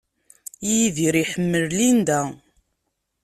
Yidir 0.69 1.15
iḥemmel 1.23 1.65
Linda. 1.77 2.21